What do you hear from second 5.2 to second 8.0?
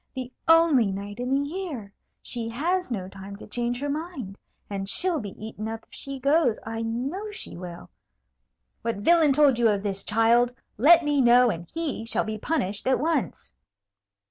eaten up if she goes, I know she will.